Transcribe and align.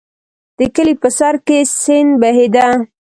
د 0.57 0.59
کلي 0.75 0.93
په 1.01 1.09
سر 1.17 1.35
کې 1.47 1.57
سیند 1.81 2.11
بهېده. 2.21 2.67